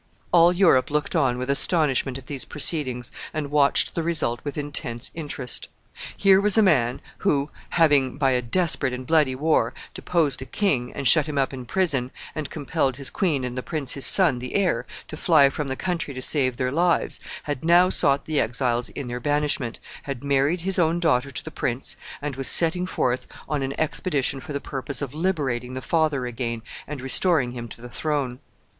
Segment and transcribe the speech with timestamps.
[0.31, 5.11] All Europe looked on with astonishment at these proceedings, and watched the result with intense
[5.13, 5.67] interest.
[6.17, 10.91] Here was a man who, having, by a desperate and bloody war, deposed a king,
[10.93, 14.39] and shut him up in prison, and compelled his queen and the prince his son,
[14.39, 18.39] the heir, to fly from the country to save their lives, had now sought the
[18.39, 19.79] exiles in their banishment,
[20.09, 24.39] had married his own daughter to the prince, and was setting forth on an expedition
[24.39, 28.39] for the purpose of liberating the father again, and restoring him to the throne.